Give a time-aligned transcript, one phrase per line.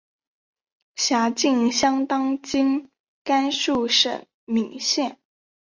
[0.95, 2.89] 辖境相当今
[3.23, 5.19] 甘肃省岷县。